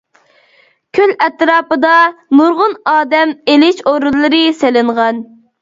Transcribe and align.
كۆل 0.97 1.13
ئەتراپىدا 1.25 1.93
نۇرغۇن 2.39 2.75
ئادەم 2.95 3.37
ئېلىش 3.53 3.85
ئورۇنلىرى 3.93 4.41
سېلىنغان. 4.65 5.25